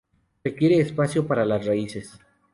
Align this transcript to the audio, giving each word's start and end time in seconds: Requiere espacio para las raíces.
Requiere 0.43 0.79
espacio 0.79 1.27
para 1.27 1.45
las 1.45 1.63
raíces. 1.67 2.17